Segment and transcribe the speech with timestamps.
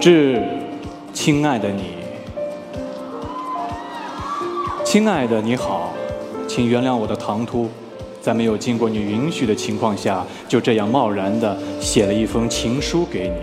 [0.00, 0.40] 致
[1.12, 1.82] 亲爱的你，
[4.82, 5.92] 亲爱的你好，
[6.48, 7.68] 请原谅我的唐突，
[8.18, 13.34] 在没有经过你允许的情况下，就这样贸然的写了一封情书给你。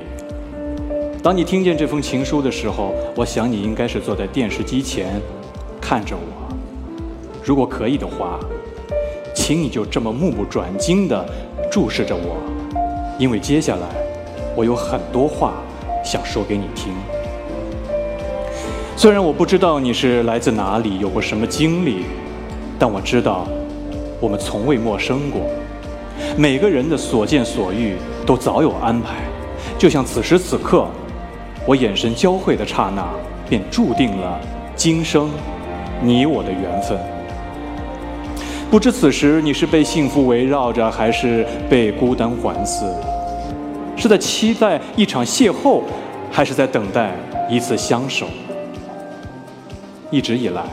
[1.21, 5.21] 当你听见这封情书的时候，我想你应该是坐在电视机前
[5.79, 6.55] 看着我。
[7.43, 8.39] 如果可以的话，
[9.35, 11.23] 请你就这么目不转睛的
[11.69, 12.35] 注视着我，
[13.19, 13.87] 因为接下来
[14.55, 15.53] 我有很多话。
[16.07, 16.93] 想说给你听。
[18.95, 22.05] 虽然我不知道你是来自哪里，有过什么经历，
[22.79, 23.45] 但我知道，
[24.21, 25.41] 我们从未陌生过。
[26.37, 29.15] 每个人的所见所遇都早有安排，
[29.77, 30.87] 就像此时此刻，
[31.65, 33.05] 我眼神交汇的刹那，
[33.49, 34.39] 便注定了
[34.77, 35.29] 今生
[36.01, 36.97] 你我的缘分。
[38.71, 42.85] 不知此时你是被幸福围绕着，还是被孤单环伺？
[43.97, 45.81] 是在期待一场邂逅，
[46.31, 47.15] 还是在等待
[47.49, 48.27] 一次相守？
[50.11, 50.63] 一直以来，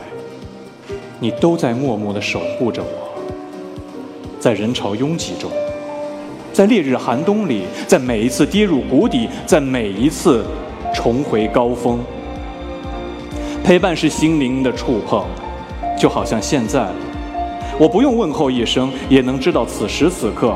[1.19, 3.19] 你都在默默的守护着我，
[4.39, 5.49] 在人潮拥挤中，
[6.53, 10.45] 在烈日寒冬里，在每一次跌入谷底，在每一次
[10.93, 11.99] 重回高峰。
[13.63, 15.25] 陪伴是心灵的触碰，
[15.99, 16.87] 就好像现在，
[17.79, 20.53] 我不用问候一声，也能知道此时此刻，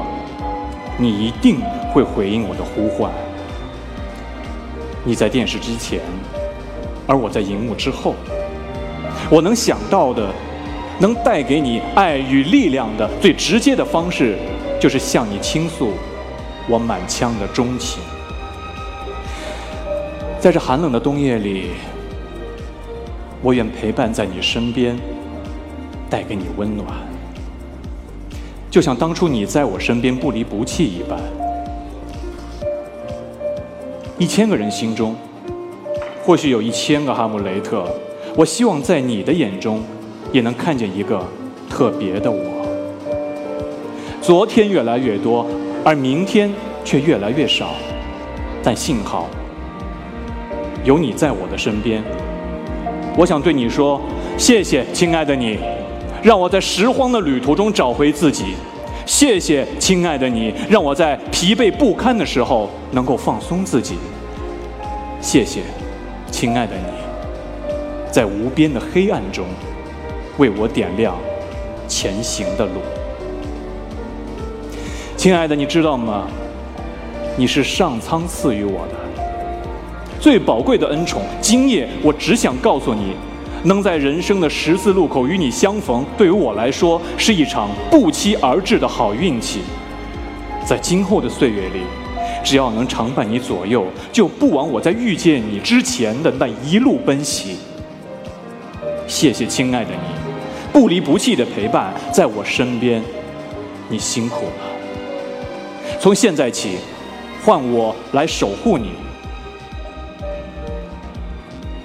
[1.00, 1.60] 你一定。
[1.92, 3.12] 会回应我的呼唤。
[5.04, 6.00] 你在电视机前，
[7.08, 8.16] 而我在荧幕之后。
[9.30, 10.28] 我能想到的，
[11.00, 14.38] 能带给你爱与力量的最直接的方式，
[14.80, 15.92] 就是向你倾诉
[16.68, 18.02] 我满腔的钟情。
[20.40, 21.72] 在这寒冷的冬夜里，
[23.42, 24.98] 我愿陪伴在你身边，
[26.10, 26.88] 带给你温暖，
[28.72, 31.20] 就像当初你在我身边不离不弃一般。
[34.20, 35.16] 一千个人心中，
[36.26, 37.86] 或许有一千个哈姆雷特。
[38.36, 39.82] 我希望在你的眼中，
[40.34, 41.26] 也能看见一个
[41.70, 42.38] 特别的我。
[44.22, 45.48] 昨天越来越多，
[45.86, 46.52] 而明天
[46.84, 47.70] 却越来越少。
[48.62, 49.28] 但幸好
[50.84, 52.04] 有你在我的身边。
[53.16, 54.02] 我想对你说，
[54.38, 55.58] 谢谢，亲爱的你，
[56.22, 58.56] 让我在拾荒的旅途中找回自己。
[59.10, 63.96] 谢谢，亲爱的你，让我在疲惫不堪的时候能够放松自己。
[65.20, 65.62] 谢谢，
[66.30, 67.74] 亲爱的你，
[68.12, 69.48] 在无边的黑暗中
[70.38, 71.18] 为我点亮
[71.88, 72.74] 前行的路。
[75.18, 76.28] 亲爱的，你知道吗？
[77.36, 78.94] 你是上苍赐予我的
[80.20, 81.24] 最宝贵的恩宠。
[81.42, 83.16] 今夜，我只想告诉你。
[83.64, 89.62] 能在人生的十字路口与你相逢，对于我来说是一场不期而至的好运气。
[90.66, 91.82] 在今后的岁月里，
[92.44, 97.58] 只要能常伴你左右，就不枉我在遇见你之前的那一路奔袭。
[99.08, 100.32] 谢谢，亲爱的你，
[100.72, 103.04] 不离不弃的陪伴在我身边，
[103.90, 106.00] 你辛苦了。
[106.00, 106.78] 从现在起，
[107.44, 108.92] 换我来守护你。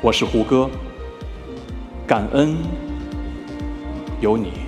[0.00, 0.70] 我是胡歌。
[2.06, 2.58] 感恩
[4.20, 4.63] 有你。